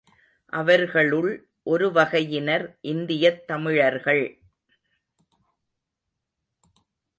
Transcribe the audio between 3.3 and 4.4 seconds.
தமிழர்கள்.